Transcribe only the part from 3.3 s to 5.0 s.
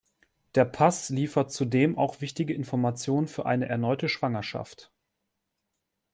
eine erneute Schwangerschaft.